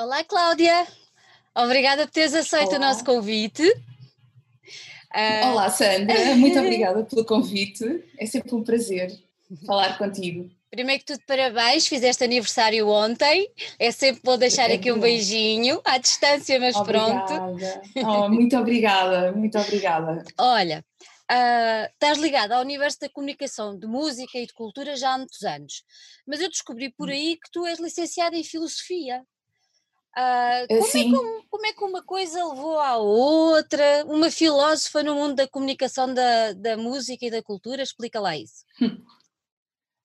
[0.00, 0.86] Olá, Cláudia.
[1.54, 2.78] Obrigada por teres aceito Olá.
[2.78, 3.62] o nosso convite.
[3.62, 5.48] Uh...
[5.48, 6.34] Olá, Sandra.
[6.36, 8.02] Muito obrigada pelo convite.
[8.16, 9.12] É sempre um prazer
[9.66, 10.50] falar contigo.
[10.70, 13.46] Primeiro que tudo, parabéns, fizeste aniversário ontem.
[13.78, 17.26] É sempre vou deixar é aqui um beijinho, à distância, mas obrigada.
[17.26, 17.62] pronto.
[17.96, 20.24] Oh, muito obrigada, muito obrigada.
[20.38, 20.82] Olha,
[21.32, 25.44] Uh, estás ligada ao universo da comunicação, de música e de cultura já há muitos
[25.44, 25.84] anos,
[26.26, 27.12] mas eu descobri por hum.
[27.12, 29.22] aí que tu és licenciada em filosofia.
[30.16, 34.04] Uh, como, é como, como, é que uma coisa levou à outra?
[34.06, 37.82] Uma filósofa no mundo da comunicação da, da música e da cultura?
[37.82, 38.64] Explica lá isso.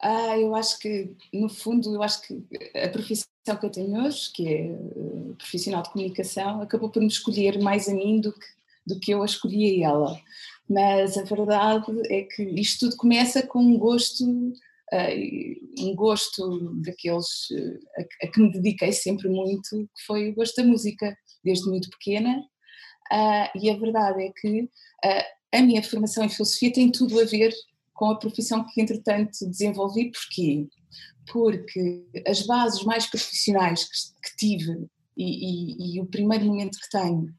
[0.02, 3.26] Ah, eu acho que, no fundo, eu acho que a profissão
[3.60, 7.88] que eu tenho hoje, que é uh, profissional de comunicação, acabou por me escolher mais
[7.88, 8.46] a mim do que,
[8.86, 10.22] do que eu a escolhi a ela
[10.70, 14.26] mas a verdade é que isto tudo começa com um gosto,
[15.80, 17.80] um gosto daqueles uh,
[18.24, 22.40] a, que me dediquei sempre muito, que foi o gosto da música, desde muito pequena,
[23.12, 24.70] uh, e a verdade é que
[25.54, 27.54] a minha formação em filosofia tem tudo a ver
[27.94, 30.68] com a profissão que entretanto desenvolvi, porquê?
[31.32, 37.34] Porque as bases mais profissionais que, tive e, e, e o primeiro momento que tenho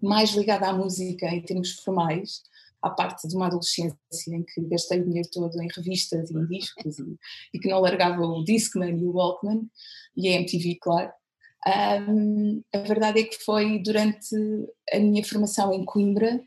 [0.00, 2.42] mais ligada à música em termos formais,
[2.82, 3.96] à parte de uma adolescência
[4.28, 7.16] em que gastei o dinheiro todo em revistas e em discos e,
[7.54, 9.68] e que não largava o Discman e o Walkman
[10.16, 11.12] e a MTV, claro.
[11.64, 14.34] Um, a verdade é que foi durante
[14.92, 16.42] a minha formação em Coimbra,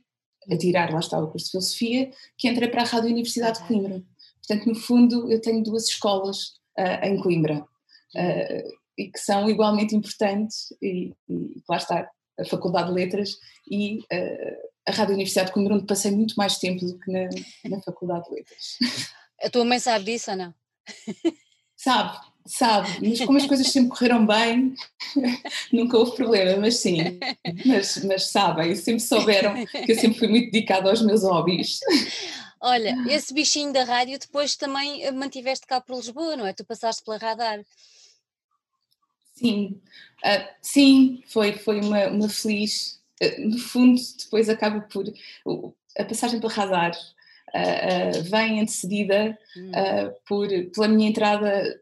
[0.52, 3.68] a tirar, lá está o curso de Filosofia, que entrei para a Rádio Universidade de
[3.68, 4.04] Coimbra.
[4.46, 9.96] Portanto, no fundo, eu tenho duas escolas uh, em Coimbra uh, e que são igualmente
[9.96, 13.38] importantes, e, e lá está, a Faculdade de Letras
[13.72, 17.30] e uh, a Rádio Universidade de Coimbra, onde passei muito mais tempo do que na,
[17.70, 18.78] na Faculdade de Letras.
[19.42, 20.54] A tua mãe sabe disso ou não?
[21.76, 24.74] Sabe, sabe, mas como as coisas sempre correram bem,
[25.74, 26.98] nunca houve problema, mas sim,
[27.66, 31.80] mas, mas sabem, sempre souberam que eu sempre fui muito dedicada aos meus hobbies.
[32.62, 36.54] Olha, esse bichinho da rádio depois também mantiveste cá para Lisboa, não é?
[36.54, 37.60] Tu passaste pela radar.
[39.34, 39.82] Sim,
[40.24, 43.05] uh, sim, foi, foi uma, uma feliz eh,
[43.40, 45.06] no fundo, depois acaba por.
[45.98, 46.92] A passagem pela radar
[47.56, 51.80] uh, uh, vem antecedida uh, por, pela minha entrada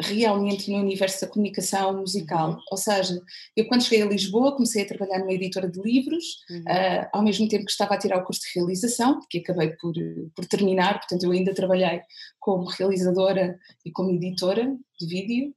[0.00, 2.50] realmente no universo da comunicação musical.
[2.50, 2.60] Uhum.
[2.70, 3.20] Ou seja,
[3.56, 6.60] eu quando cheguei a Lisboa comecei a trabalhar numa editora de livros, uhum.
[6.60, 9.94] uh, ao mesmo tempo que estava a tirar o curso de realização, que acabei por,
[10.34, 12.00] por terminar, portanto eu ainda trabalhei
[12.38, 15.54] como realizadora e como editora de vídeo,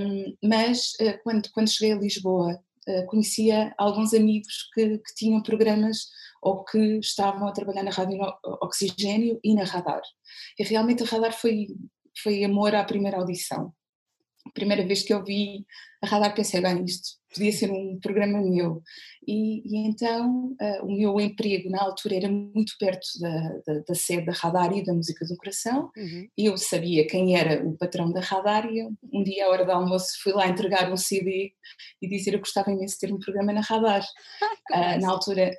[0.00, 2.60] um, mas uh, quando, quando cheguei a Lisboa
[3.06, 6.08] conhecia alguns amigos que, que, tinham programas
[6.42, 8.18] ou que estavam a trabalhar na Rádio
[8.62, 10.02] Oxigênio e na Radar.
[10.58, 11.68] E realmente a Radar foi,
[12.22, 13.72] foi amor à primeira audição.
[14.46, 15.64] A primeira vez que eu vi
[16.02, 18.82] a Radar pensei, bem, isto podia ser um programa meu.
[19.26, 23.94] E, e então uh, o meu emprego na altura era muito perto da, da, da,
[23.94, 26.28] sede da Radar e da Música do Coração, uhum.
[26.36, 29.64] e eu sabia quem era o patrão da Radar, e eu, um dia à hora
[29.64, 31.52] do almoço fui lá entregar um CD
[32.00, 34.02] e dizer eu gostava imenso de ter um programa na Radar.
[34.02, 35.56] uh, na altura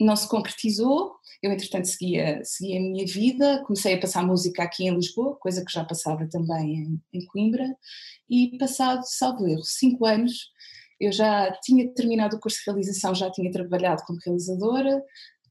[0.00, 4.86] não se concretizou, eu entretanto seguia, seguia a minha vida, comecei a passar música aqui
[4.86, 7.66] em Lisboa, coisa que já passava também em, em Coimbra,
[8.28, 10.50] e passado, salvo erro, cinco anos,
[11.00, 15.02] eu já tinha terminado o curso de realização, já tinha trabalhado como realizadora,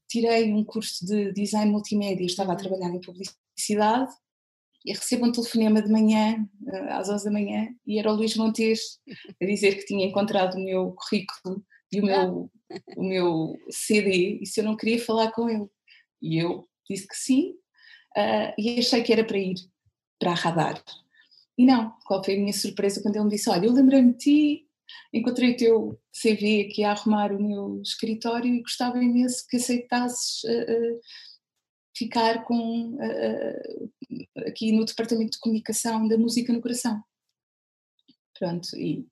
[0.08, 2.60] tirei um curso de design multimédia, estava a uhum.
[2.60, 4.12] trabalhar em publicidade.
[4.82, 8.34] E recebo um telefonema de manhã, eh, às 11 da manhã, e era o Luís
[8.34, 8.98] Montes
[9.38, 11.62] a dizer que tinha encontrado o meu currículo
[11.92, 12.50] e o meu,
[12.96, 15.66] o meu CD e se eu não queria falar com ele.
[16.22, 17.54] E eu disse que sim
[18.16, 19.54] uh, e achei que era para ir
[20.18, 20.82] para a radar.
[21.58, 24.18] E não, qual foi a minha surpresa quando ele me disse: Olha, eu lembrei-me de
[24.18, 24.66] ti,
[25.12, 30.42] encontrei o teu CV aqui a arrumar o meu escritório e gostava imenso que aceitasses
[30.44, 31.00] uh, uh,
[31.96, 32.96] ficar com,
[34.46, 37.02] aqui no departamento de comunicação da música no coração.
[38.38, 39.06] Pronto, e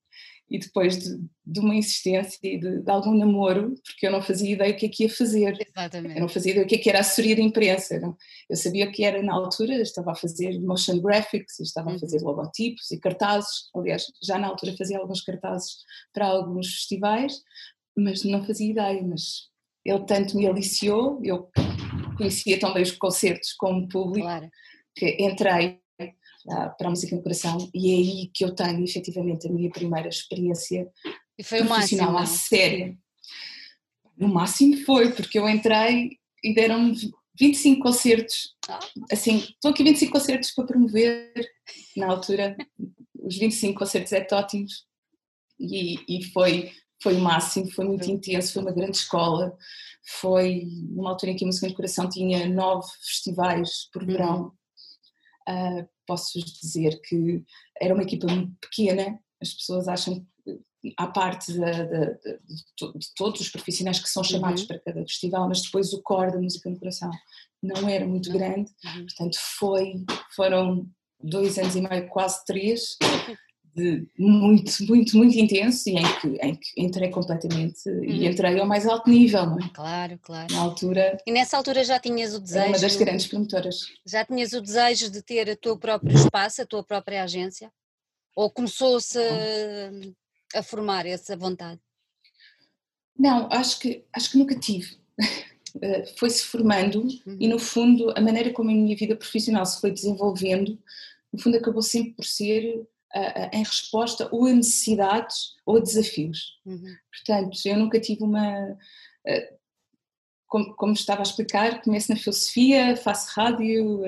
[0.50, 4.52] e depois de, de uma insistência e de, de, algum namoro, porque eu não fazia
[4.54, 5.58] ideia o que é que ia fazer.
[5.76, 6.14] Exatamente.
[6.14, 8.00] Eu não fazia ideia o que é que era assessoria de imprensa.
[8.00, 8.16] Não?
[8.48, 11.98] Eu sabia que era na altura, estava a fazer motion graphics, estava a uhum.
[11.98, 13.68] fazer logotipos e cartazes.
[13.74, 15.76] Aliás, já na altura fazia alguns cartazes
[16.14, 17.34] para alguns festivais,
[17.96, 19.02] mas não fazia ideia.
[19.02, 19.48] Mas
[19.84, 21.50] ele tanto me aliciou, eu
[22.16, 24.48] conhecia também os concertos como público, claro.
[24.96, 25.78] que entrei
[26.44, 30.08] para a música no coração e é aí que eu tenho efetivamente a minha primeira
[30.08, 30.88] experiência
[31.38, 32.96] e foi profissional à séria.
[34.16, 38.80] No máximo foi, porque eu entrei e deram-me 25 concertos, ah.
[39.12, 41.32] assim, estou aqui 25 concertos para promover,
[41.96, 42.56] na altura,
[43.14, 44.84] os 25 concertos ectótimos,
[45.58, 49.56] e, e foi, foi o máximo, foi muito intenso, foi uma grande escola,
[50.20, 54.08] foi numa altura em que a Música no Coração tinha nove festivais por uhum.
[54.08, 54.52] verão.
[55.48, 57.44] Uh, Posso-vos dizer que
[57.80, 60.26] era uma equipa muito pequena, as pessoas acham
[60.96, 62.18] à parte de, de,
[62.78, 64.68] de, de, todos os profissionais que são chamados uhum.
[64.68, 67.10] para cada festival, mas depois o core da música no coração
[67.62, 69.04] não era muito grande, uhum.
[69.04, 70.88] portanto foi, foram
[71.20, 72.96] dois anos e meio, quase três,
[73.74, 78.04] de muito, muito, muito intenso e em que, em que entrei completamente uhum.
[78.04, 79.68] e entrei ao mais alto nível, não é?
[79.72, 80.52] Claro, claro.
[80.52, 81.18] Na altura.
[81.26, 82.68] E nessa altura já tinhas o desejo.
[82.68, 83.86] uma das grandes promotoras.
[84.06, 87.70] Já tinhas o desejo de ter o teu próprio espaço, a tua própria agência?
[88.34, 91.80] Ou começou-se a, a formar essa vontade?
[93.18, 94.96] Não, acho que, acho que nunca tive.
[95.82, 97.36] Eh, foi-se formando uhum.
[97.38, 100.78] e, no fundo, a maneira como a minha vida profissional se foi desenvolvendo,
[101.30, 102.86] no fundo, acabou sempre por ser
[103.52, 106.58] em resposta ou a necessidades ou a desafios.
[106.66, 106.94] Uhum.
[107.12, 108.76] Portanto, eu nunca tive uma.
[110.46, 114.00] Como, como, estava a explicar, começo na filosofia, faço rádio,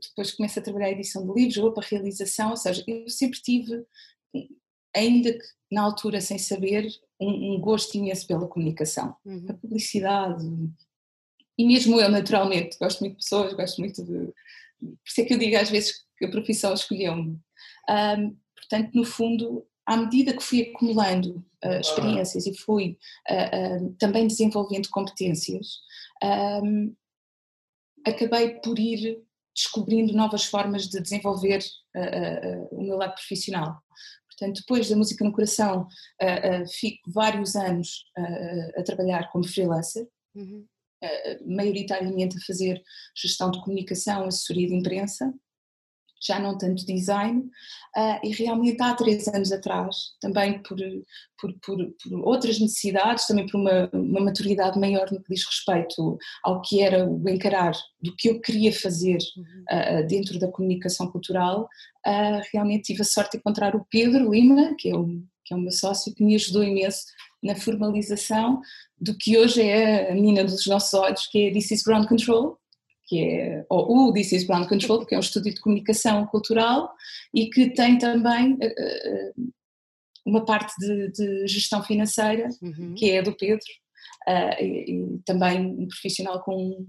[0.00, 3.06] depois começo a trabalhar a edição de livros, vou para a realização, ou seja, eu
[3.10, 3.84] sempre tive,
[4.94, 6.86] ainda que na altura sem saber,
[7.18, 9.46] um, um gosto imenso pela comunicação, uhum.
[9.48, 10.44] a publicidade.
[11.56, 14.32] E mesmo eu, naturalmente, gosto muito de pessoas, gosto muito de.
[14.78, 17.38] Por isso é que eu digo às vezes que a profissão escolheu-me
[17.88, 22.98] um, portanto, no fundo, à medida que fui acumulando uh, experiências e fui
[23.30, 25.80] uh, uh, também desenvolvendo competências,
[26.62, 26.94] um,
[28.06, 29.22] acabei por ir
[29.54, 31.62] descobrindo novas formas de desenvolver
[32.70, 33.82] o meu lado profissional.
[34.26, 35.86] Portanto, depois da Música no Coração,
[36.80, 38.06] fico vários anos
[38.74, 40.66] a trabalhar como freelancer, uhum.
[41.44, 42.82] maioritariamente a fazer
[43.14, 45.30] gestão de comunicação, assessoria de imprensa,
[46.24, 47.40] já não tanto design,
[47.96, 50.76] uh, e realmente há três anos atrás, também por,
[51.40, 56.16] por, por, por outras necessidades, também por uma, uma, maturidade maior no que diz respeito
[56.44, 61.68] ao que era o encarar do que eu queria fazer uh, dentro da comunicação cultural,
[62.06, 65.06] uh, realmente tive a sorte de encontrar o Pedro Lima, que é o,
[65.44, 67.04] que é o meu sócio, que me ajudou imenso
[67.42, 68.60] na formalização
[69.00, 72.56] do que hoje é a menina dos nossos olhos, que é This is Ground Control,
[73.12, 76.94] que é ou o This is Brand Control, que é um estúdio de comunicação cultural
[77.34, 79.52] e que tem também uh,
[80.24, 82.94] uma parte de, de gestão financeira, uhum.
[82.94, 83.66] que é do Pedro,
[84.26, 86.86] uh, e, e, também um profissional com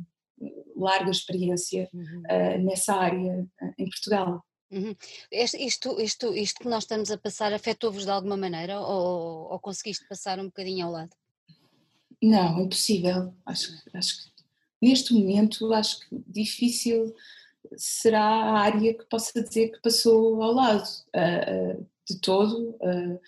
[0.78, 2.22] larga experiência uhum.
[2.22, 3.46] uh, nessa área
[3.78, 4.42] em Portugal.
[4.72, 4.96] Uhum.
[5.30, 9.60] Isto, isto, isto, isto que nós estamos a passar afetou-vos de alguma maneira ou, ou
[9.60, 11.12] conseguiste passar um bocadinho ao lado?
[12.22, 13.34] Não, impossível.
[13.46, 14.33] Acho, acho que
[14.84, 17.16] neste momento acho que difícil
[17.78, 22.72] será a área que possa dizer que passou ao lado uh, de todo.
[22.82, 23.20] Uh,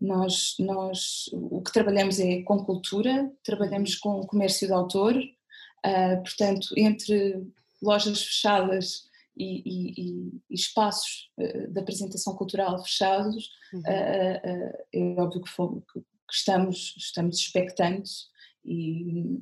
[0.00, 6.68] nós, nós o que trabalhamos é com cultura, trabalhamos com comércio de autor, uh, portanto,
[6.76, 7.46] entre
[7.82, 9.06] lojas fechadas
[9.36, 13.82] e, e, e espaços de apresentação cultural fechados, uhum.
[13.86, 16.00] é óbvio que, fomos, que
[16.32, 18.28] estamos, estamos expectantes
[18.64, 19.38] e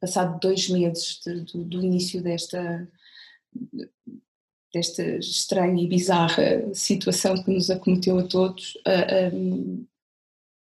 [0.00, 2.88] passado dois meses de, do, do, início desta,
[4.72, 9.86] desta estranha e bizarra situação que nos acometeu a todos, uh,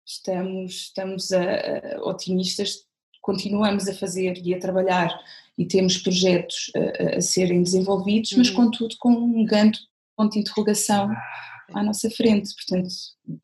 [0.06, 2.84] estamos, estamos a, a, otimistas,
[3.20, 5.19] continuamos a fazer e a trabalhar
[5.56, 8.39] e temos projetos a, a serem desenvolvidos, uhum.
[8.39, 9.79] mas contudo com um grande
[10.17, 11.10] ponto de interrogação
[11.74, 12.55] à nossa frente.
[12.55, 12.89] Portanto,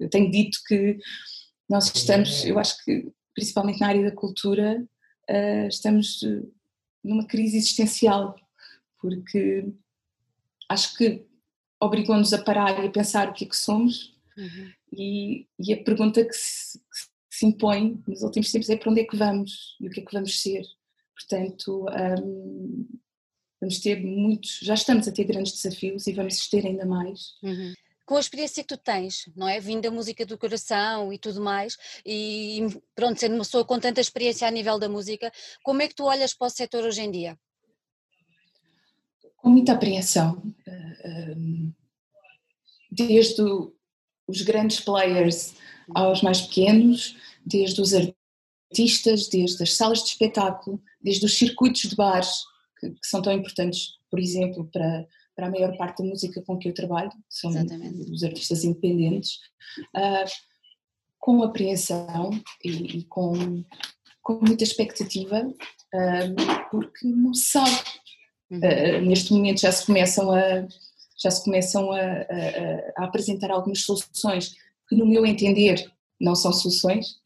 [0.00, 0.98] eu tenho dito que
[1.68, 4.82] nós estamos, eu acho que principalmente na área da cultura,
[5.30, 6.42] uh, estamos eh,
[7.02, 8.36] numa crise existencial,
[9.00, 9.66] porque
[10.68, 11.24] acho que
[11.80, 14.72] obrigou-nos a parar e a pensar o que é que somos uhum.
[14.92, 19.00] e, e, a pergunta que se, que se, impõe nos últimos tempos é para onde
[19.02, 20.62] é que vamos e o que é que vamos ser.
[21.14, 21.86] Portanto,
[22.20, 22.88] um,
[23.60, 27.34] vamos ter muitos, já estamos a ter grandes desafios e vamos ter ainda mais.
[27.42, 27.74] Uhum
[28.06, 29.58] com a experiência que tu tens, não é?
[29.58, 34.00] Vindo da música do coração e tudo mais, e pronto, sendo uma pessoa com tanta
[34.00, 35.30] experiência a nível da música,
[35.62, 37.36] como é que tu olhas para o setor hoje em dia?
[39.36, 40.40] Com muita apreensão.
[42.90, 43.42] Desde
[44.26, 45.54] os grandes players
[45.94, 51.96] aos mais pequenos, desde os artistas, desde as salas de espetáculo, desde os circuitos de
[51.96, 52.44] bares,
[52.78, 56.56] que, que são tão importantes, por exemplo, para para a maior parte da música com
[56.56, 58.10] que eu trabalho, são Exatamente.
[58.10, 59.34] os artistas independentes,
[59.94, 60.28] uh,
[61.18, 62.30] com apreensão
[62.64, 63.62] e, e, com,
[64.22, 67.76] com muita expectativa, uh, porque não se sabe.
[68.50, 70.66] Uh, neste momento já se começam a
[71.18, 74.54] já se começam a, a, a, apresentar algumas soluções
[74.86, 75.90] que no meu entender
[76.20, 77.16] não são soluções,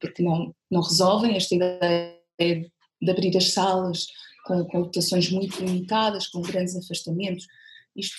[0.00, 4.06] porque não, não resolvem esta ideia de abrir as salas
[4.48, 7.46] com, com lotações muito limitadas, com grandes afastamentos.
[7.94, 8.16] Isto,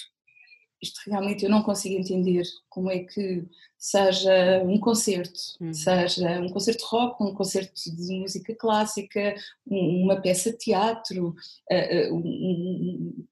[0.81, 3.43] isto realmente eu não consigo entender como é que
[3.77, 5.74] seja um concerto, hum.
[5.74, 11.29] seja um concerto rock, um concerto de música clássica, uma peça de teatro,
[11.71, 13.25] uh, um, um,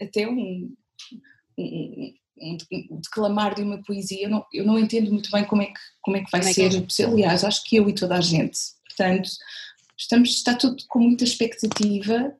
[0.00, 0.74] até um,
[1.58, 2.14] um,
[3.02, 6.16] declamar de uma poesia, eu não, eu não entendo muito bem como é que, como
[6.16, 7.02] é que vai como ser é que?
[7.04, 8.58] Aliás, acho que eu e toda a gente.
[8.86, 9.28] Portanto,
[9.98, 12.34] estamos, está tudo com muita expectativa,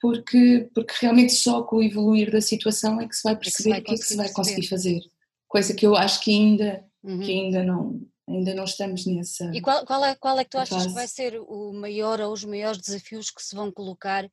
[0.00, 3.78] porque, porque realmente só com o evoluir da situação é que se vai perceber é
[3.78, 5.00] o que é que se vai conseguir fazer.
[5.48, 7.20] Coisa que eu acho que ainda, uhum.
[7.20, 9.50] que ainda não, ainda não estamos nessa.
[9.54, 10.88] E qual, qual, é, qual é que tu achas fase?
[10.88, 14.28] que vai ser o maior ou os maiores desafios que se vão colocar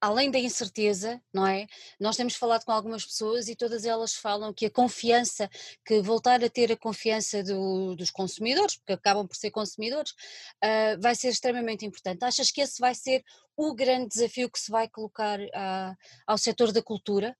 [0.00, 1.66] além da incerteza, não é?
[1.98, 5.48] Nós temos falado com algumas pessoas e todas elas falam que a confiança,
[5.84, 11.00] que voltar a ter a confiança do, dos consumidores, porque acabam por ser consumidores, uh,
[11.00, 12.24] vai ser extremamente importante.
[12.24, 13.24] Achas que esse vai ser
[13.56, 17.36] o grande desafio que se vai colocar uh, ao setor da cultura?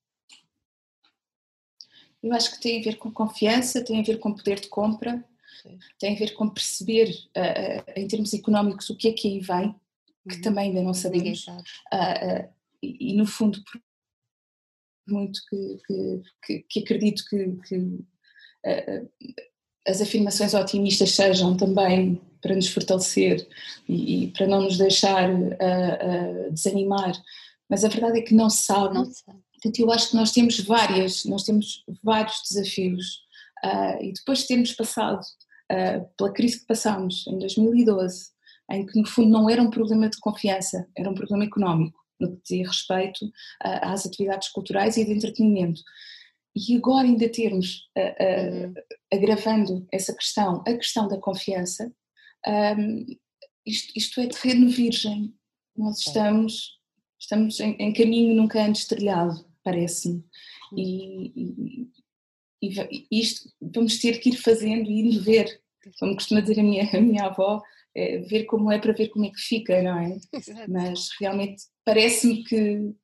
[2.23, 5.23] Eu acho que tem a ver com confiança, tem a ver com poder de compra,
[5.63, 5.79] Sim.
[5.99, 9.75] tem a ver com perceber, uh, em termos económicos, o que é que aí vem
[10.29, 10.43] que uhum.
[10.43, 11.47] também ainda não sabemos.
[11.47, 12.49] Uh, uh,
[12.83, 13.81] e, e, no fundo, por
[15.09, 19.11] muito que, que, que, que acredito que, que uh,
[19.87, 23.47] as afirmações otimistas sejam também para nos fortalecer
[23.89, 25.31] e, e para não nos deixar
[26.51, 27.13] desanimar,
[27.69, 28.95] mas a verdade é que não se sabe.
[28.95, 29.39] Não sabe.
[29.53, 33.23] Portanto, eu acho que nós temos várias, nós temos vários desafios
[34.01, 35.25] e depois de termos passado
[36.17, 38.36] pela crise que passámos em 2012,
[38.71, 42.37] em que no fundo não era um problema de confiança, era um problema económico, no
[42.37, 43.31] que dizia respeito
[43.61, 45.83] às atividades culturais e de entretenimento.
[46.55, 48.75] E agora ainda termos, uhum.
[49.13, 51.93] agravando essa questão, a questão da confiança,
[52.47, 53.05] um,
[53.67, 55.35] isto, isto, é terreno virgem.
[55.77, 56.79] Nós estamos,
[57.21, 60.25] estamos em, em caminho nunca antes trilhado, parece-me.
[60.75, 61.89] E,
[62.63, 62.71] e,
[63.11, 65.61] e, isto vamos ter que ir fazendo e ir ver.
[65.99, 67.63] Como costuma dizer a minha, a minha avó,
[67.97, 70.19] é, ver como é para ver como é que fica, não é?
[70.69, 72.95] Mas realmente parece-me que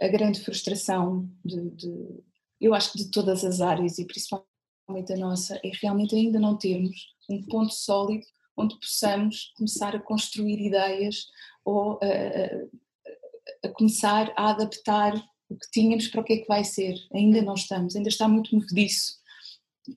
[0.00, 2.22] a grande frustração de, de,
[2.60, 6.56] eu acho que de todas as áreas e principalmente a nossa, é realmente ainda não
[6.56, 8.24] termos um ponto sólido
[8.56, 11.26] onde possamos começar a construir ideias
[11.64, 15.14] ou a, a, a começar a adaptar
[15.48, 16.94] o que tínhamos para o que é que vai ser.
[17.12, 19.18] Ainda não estamos, ainda está muito movediço.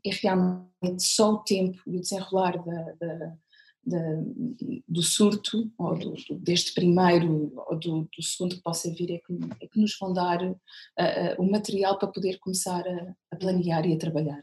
[0.03, 3.37] É realmente só o tempo e o desenrolar da, da
[3.85, 9.17] de, do surto, ou do, deste primeiro, ou do, do, segundo que possa vir, é
[9.19, 13.35] que, é que nos vão dar uh, uh, o material para poder começar a, a,
[13.35, 14.41] planear e a trabalhar.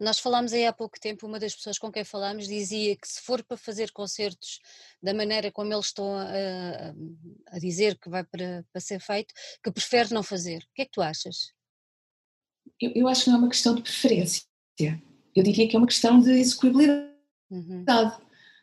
[0.00, 3.20] Nós falámos aí há pouco tempo, uma das pessoas com quem falámos dizia que se
[3.20, 4.60] for para fazer concertos
[5.02, 6.94] da maneira como eles estão a,
[7.48, 10.58] a dizer que vai para, para ser feito, que prefere não fazer.
[10.58, 11.52] O que é que tu achas?
[12.80, 14.42] Eu, eu acho que não é uma questão de preferência.
[14.80, 17.12] Eu diria que é uma questão de execuibilidade.
[17.50, 17.84] Uhum.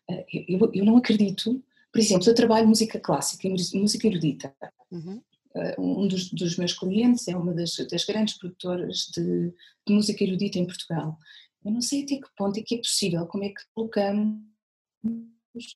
[0.10, 4.56] Eh, eu, eu não acredito, por exemplo, eu trabalho música clássica e música erudita.
[4.92, 5.22] Uhum.
[5.56, 9.54] Eh, um dos, dos, meus clientes é uma das, das grandes produtoras de,
[9.88, 11.18] de, música erudita em Portugal.
[11.64, 14.42] Eu não sei até que ponto é que é possível, como é que colocamos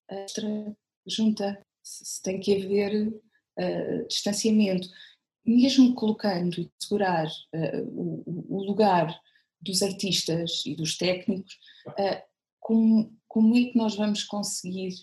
[0.10, 0.76] extra
[1.08, 4.88] junta, se tem que haver uh, distanciamento.
[5.46, 9.20] Mesmo colocando e segurar uh, o, o, lugar
[9.60, 11.58] dos artistas e dos técnicos,
[11.88, 12.22] uh,
[12.60, 14.94] com como é que nós vamos conseguir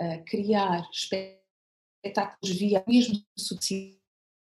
[0.00, 3.98] uh, criar espetáculos via mesmo subsídio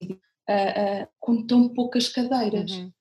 [0.02, 2.72] uh, uh, com tão poucas cadeiras?
[2.72, 2.92] Uhum.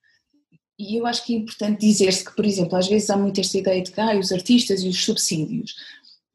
[0.80, 3.58] E eu acho que é importante dizer-se que, por exemplo, às vezes há muito esta
[3.58, 5.76] ideia de que ah, os artistas e os subsídios.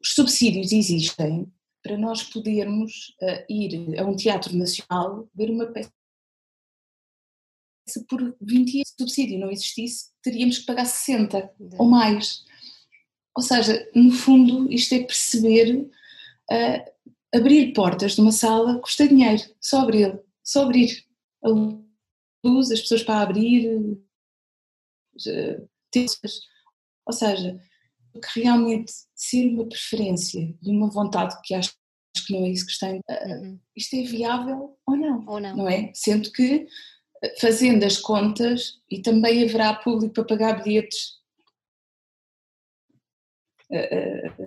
[0.01, 3.15] Os subsídios existem para nós podermos
[3.49, 5.91] ir a um teatro nacional ver uma peça
[7.89, 12.45] se por 20 anos de subsídio não existisse, teríamos que pagar 60 ou mais.
[13.35, 15.89] Ou seja, no fundo, isto é perceber
[16.51, 16.91] uh,
[17.33, 21.05] abrir portas de uma sala custa dinheiro, só abrir, só abrir
[21.43, 21.49] a
[22.43, 25.69] luz, as pessoas para abrir, uh,
[27.05, 27.59] ou seja,
[28.13, 31.73] que realmente ser uma preferência de uma vontade que acho
[32.25, 35.55] que não é isso que está em, uh, isto é viável ou não, ou não,
[35.55, 35.91] não é?
[35.93, 36.67] Sendo que
[37.39, 41.18] fazendo as contas e também haverá público para pagar bilhetes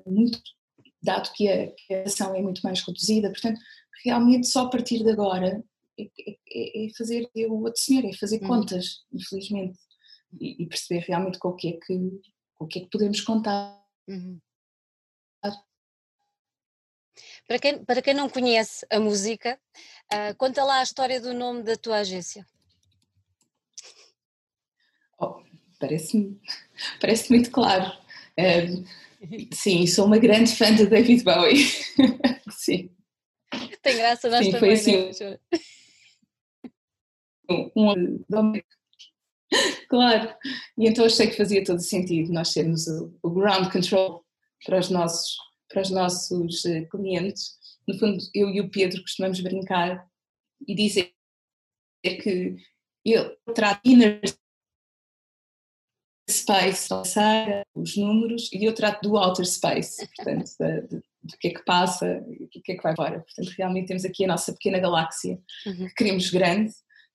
[0.06, 0.40] muito,
[1.02, 3.60] dado que a, que a ação é muito mais reduzida, portanto,
[4.04, 5.62] realmente só a partir de agora
[5.98, 8.48] é, é, é fazer o outro senhor, é fazer uhum.
[8.48, 9.78] contas, infelizmente,
[10.40, 12.20] e, e, perceber realmente com o que é que
[12.58, 13.82] o que é que podemos contar.
[14.08, 14.40] Uhum.
[17.46, 19.58] Para quem, para quem não conhece a música,
[20.12, 22.46] uh, conta lá a história do nome da tua agência.
[25.18, 25.42] Oh,
[25.78, 26.40] Parece-me
[27.00, 27.92] parece muito claro.
[28.38, 28.84] Uh,
[29.52, 31.56] sim, sou uma grande fã de David Bowie.
[32.50, 32.90] sim.
[33.82, 35.38] Tem graça, nós sim, também, foi assim, né?
[37.50, 38.52] um, um,
[39.88, 40.34] claro,
[40.78, 44.24] e então achei que fazia todo sentido nós sermos o, o ground control
[44.64, 45.36] para os nossos,
[45.68, 47.58] para os nossos eh, clientes.
[47.86, 50.06] No fundo, eu e o Pedro costumamos brincar
[50.66, 51.12] e dizer
[52.02, 52.56] que
[53.04, 54.20] eu trato inner
[56.30, 56.88] space,
[57.74, 60.48] os números, e eu trato do outer space, portanto,
[61.22, 63.20] do que é que passa e do que é que vai embora.
[63.20, 65.88] Portanto, realmente temos aqui a nossa pequena galáxia uhum.
[65.88, 66.72] que queremos grande,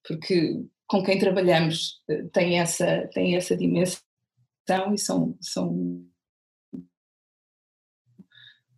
[0.07, 4.01] porque com quem trabalhamos eh, tem essa, tem essa dimensão
[4.93, 6.05] e são, são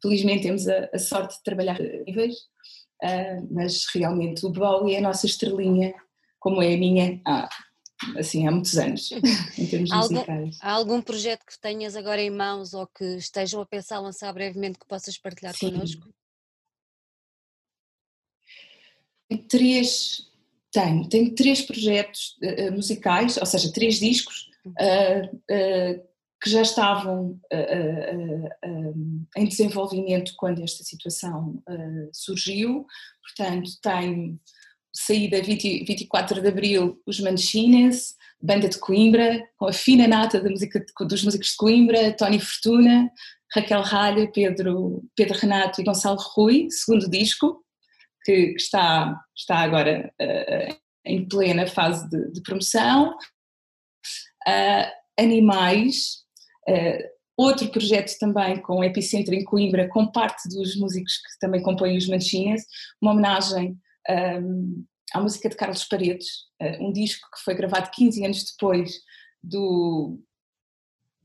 [0.01, 2.35] felizmente temos a, a sorte de trabalhar níveis,
[3.03, 5.93] uh, mas realmente o Bowie é a nossa estrelinha,
[6.39, 7.49] como é a minha, há,
[8.17, 9.11] assim, há muitos anos,
[9.57, 10.57] em termos algum, musicais.
[10.61, 14.79] Há algum projeto que tenhas agora em mãos ou que estejam a pensar lançar brevemente
[14.79, 15.71] que possas partilhar Sim.
[15.71, 16.07] connosco?
[19.47, 20.27] Três,
[20.71, 26.09] tenho, tenho três projetos uh, musicais, ou seja, três discos uh, uh,
[26.41, 27.39] que já estavam
[29.35, 31.61] em desenvolvimento quando esta situação
[32.13, 32.87] surgiu.
[33.21, 34.39] Portanto, tenho
[35.05, 40.49] saída 20, 24 de Abril, os Manchines, banda de Coimbra, com a fina nata da
[40.49, 43.09] música, dos músicos de Coimbra, Tony Fortuna,
[43.53, 47.63] Raquel Ralha, Pedro, Pedro Renato e Gonçalo Rui, segundo disco,
[48.25, 53.15] que, está, está agora uh, em plena fase de, de promoção.
[54.45, 56.25] Uh, animais,
[56.67, 61.97] uh, outro projeto também com Epicentro em Coimbra, com parte dos músicos que também compõem
[61.97, 62.65] os Manchines,
[63.01, 66.27] uma homenagem um, à música de Carlos Paredes,
[66.61, 69.01] uh, um disco que foi gravado 15 anos depois
[69.43, 70.19] do,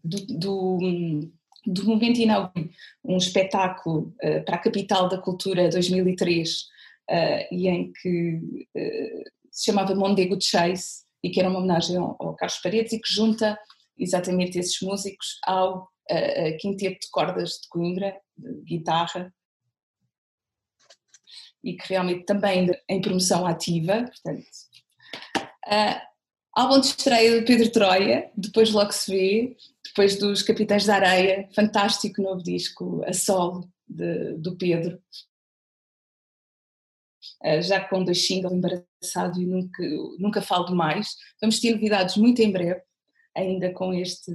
[0.03, 1.33] do, do,
[1.67, 2.53] do momento inaugural,
[3.05, 6.65] um espetáculo uh, para a capital da cultura 2003, uh,
[7.51, 8.37] e em que
[8.77, 13.01] uh, se chamava Mondego Chase e que era uma homenagem ao, ao, Carlos Paredes e
[13.01, 13.59] que junta
[13.99, 15.89] exatamente esses músicos ao
[16.61, 19.33] quinteto de cordas de Coimbra, de guitarra,
[21.65, 24.47] e que realmente também em promoção ativa, portanto.
[25.67, 26.01] Uh,
[26.55, 31.49] álbum de estreia de Pedro Troia, depois logo se vê, depois dos Capitães da Areia,
[31.55, 35.01] fantástico novo disco, a solo de, do Pedro,
[37.43, 39.83] eh, já com dois singles, embaraçado e nunca,
[40.19, 41.17] nunca falo demais.
[41.41, 42.81] Vamos ter novidades muito em breve,
[43.35, 44.33] ainda com este,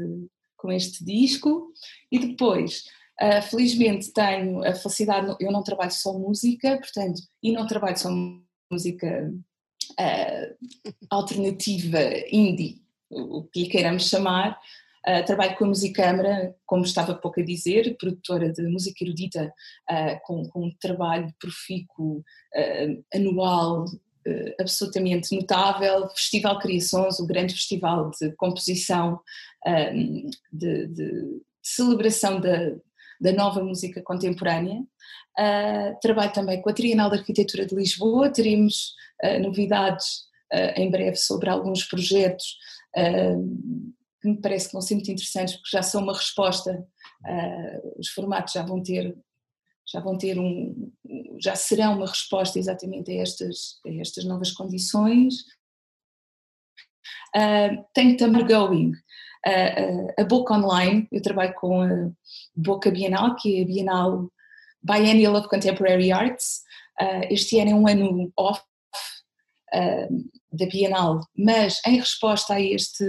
[0.57, 1.71] com este disco.
[2.11, 2.83] E depois,
[3.21, 8.09] uh, felizmente tenho a felicidade, eu não trabalho só música, portanto, e não trabalho só
[8.71, 9.33] música
[9.91, 10.67] uh,
[11.09, 11.99] alternativa,
[12.31, 14.59] indie, o que lhe queiramos chamar,
[15.07, 19.51] Uh, trabalho com a Musicâmara, como estava pouco a dizer, produtora de música erudita,
[20.25, 22.21] com, com, um trabalho profícuo,
[23.15, 23.85] anual,
[24.59, 26.09] absolutamente notável.
[26.09, 29.21] Festival Criações, o grande festival de composição,
[30.51, 32.75] de, de, celebração da,
[33.19, 34.81] da nova música contemporânea.
[36.01, 38.93] trabalho também com a Trienal de Arquitetura de Lisboa, teremos
[39.41, 40.27] novidades
[40.75, 42.57] em breve sobre alguns projetos
[44.21, 46.85] que me parece que vão ser muito interessantes porque já são uma resposta,
[47.25, 49.17] uh, os formatos já vão ter
[49.91, 50.91] já vão ter um,
[51.41, 55.33] já serão uma resposta exatamente a estas, a estas novas condições.
[57.35, 58.91] Uh, tenho também Going,
[59.47, 62.11] uh, a Boca Online, eu trabalho com a
[62.55, 64.31] Boca Bienal, que é a Bienal
[64.81, 66.61] Biennial of Contemporary Arts.
[67.29, 68.61] este ano é um ano off
[70.51, 73.05] da Bienal, mas em resposta a este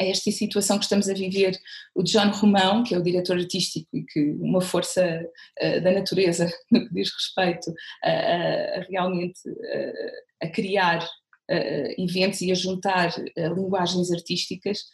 [0.00, 1.58] a esta situação que estamos a viver,
[1.94, 5.24] o John Romão, que é o diretor artístico e que uma força
[5.62, 9.40] uh, da natureza no que diz respeito a, a, a realmente
[10.40, 14.84] a, a criar uh, eventos e a juntar uh, linguagens artísticas,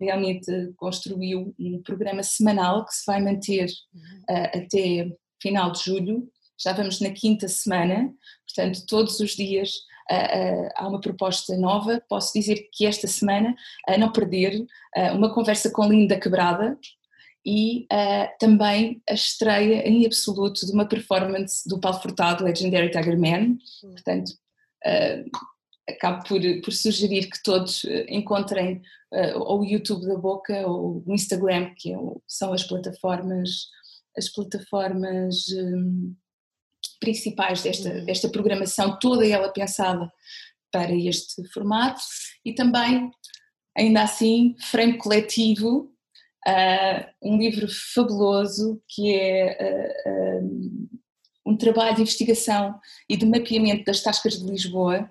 [0.00, 4.22] realmente construiu um programa semanal que se vai manter uhum.
[4.28, 6.28] até final de julho.
[6.60, 8.12] Já vamos na quinta semana,
[8.46, 9.70] portanto, todos os dias
[10.76, 12.02] há uma proposta nova.
[12.08, 13.54] Posso dizer que esta semana,
[13.86, 14.66] a não perder,
[15.14, 16.76] uma conversa com Linda Quebrada
[17.46, 17.86] e
[18.40, 23.58] também a estreia em absoluto de uma performance do Paulo Furtado, Legendary Tiger Man.
[23.80, 24.32] Portanto,
[25.88, 28.80] acabo por, por sugerir que todos encontrem uh,
[29.36, 33.68] ou o YouTube da Boca ou o Instagram, que é são as plataformas,
[34.16, 36.14] as plataformas um,
[37.00, 38.04] principais desta, uhum.
[38.04, 40.10] desta programação, toda ela pensada
[40.70, 42.00] para este formato
[42.44, 43.10] e também,
[43.76, 45.92] ainda assim, frame coletivo,
[46.46, 50.88] uh, um livro fabuloso que é uh, um,
[51.46, 55.10] um trabalho de investigação e de mapeamento das tascas de Lisboa,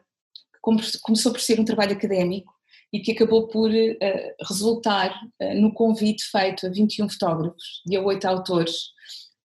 [0.53, 2.56] que começou por ser um trabalho académico
[2.91, 8.01] e que acabou por uh, resultar uh, no convite feito a 21 fotógrafos e a
[8.01, 8.91] 8 autores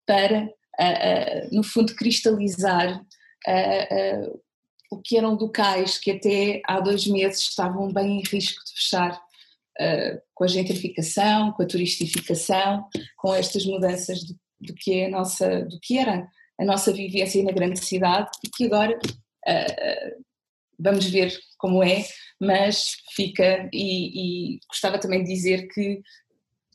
[0.05, 3.03] para, uh, no fundo, cristalizar
[4.91, 9.19] o que eram locais que até há dois meses estavam bem em risco de fechar
[10.35, 12.85] com a gentrificação, com a turistificação,
[13.17, 16.27] com estas mudanças do, do, que é a nossa, do que era
[16.59, 18.99] a nossa vivência na grande cidade e que agora
[20.81, 22.05] vamos ver como é,
[22.39, 26.01] mas fica e, e, gostava também de dizer que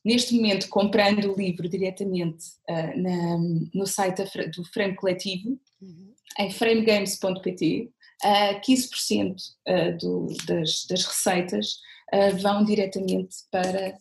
[0.04, 3.38] neste momento comprando o livro diretamente uh, na,
[3.74, 4.22] no site
[4.54, 6.12] do Frame Coletivo, uhum.
[6.38, 7.90] em framegames.pt,
[8.24, 9.34] uh, 15%
[9.68, 11.72] uh, do, das, das, receitas
[12.14, 13.98] uh, vão diretamente para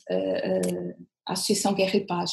[1.28, 2.32] a Associação Guerra e Paz,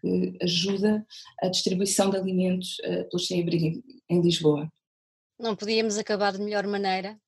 [0.00, 1.06] que ajuda
[1.40, 2.76] a distribuição de alimentos
[3.10, 4.68] pelos sem-abrigo em Lisboa.
[5.38, 7.18] Não podíamos acabar de melhor maneira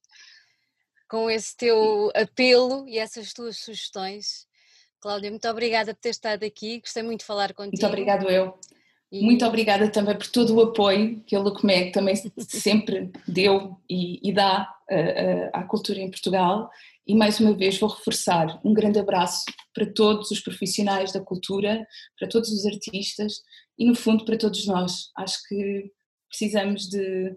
[1.08, 4.46] com esse teu apelo e essas tuas sugestões.
[5.00, 7.76] Cláudia, muito obrigada por ter estado aqui, gostei muito de falar contigo.
[7.76, 8.58] Muito obrigado eu.
[9.10, 9.22] E...
[9.24, 14.32] Muito obrigada também por todo o apoio que a Lucmec também sempre deu e, e
[14.32, 16.68] dá uh, uh, à cultura em Portugal.
[17.06, 21.86] E mais uma vez vou reforçar um grande abraço para todos os profissionais da cultura,
[22.18, 23.34] para todos os artistas
[23.78, 25.10] e, no fundo, para todos nós.
[25.16, 25.92] Acho que
[26.28, 27.36] precisamos de,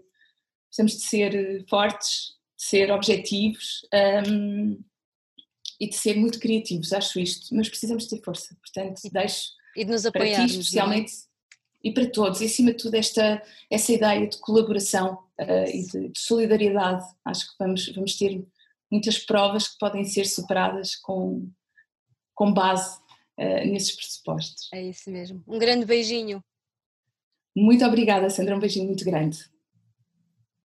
[0.70, 3.86] precisamos de ser fortes, de ser objetivos
[4.26, 4.82] um,
[5.80, 9.90] e de ser muito criativos, acho isto, mas precisamos ter força, portanto deixo e de
[9.90, 11.12] nos apoiar para ti especialmente
[11.82, 16.08] e para todos, e acima de tudo esta, essa ideia de colaboração uh, e de,
[16.10, 18.46] de, solidariedade, acho que vamos, vamos ter
[18.90, 21.48] muitas provas que podem ser superadas com,
[22.34, 22.98] com base
[23.38, 24.68] uh, nesses pressupostos.
[24.74, 26.44] É isso mesmo, um grande beijinho.
[27.56, 29.49] Muito obrigada Sandra, um beijinho muito grande.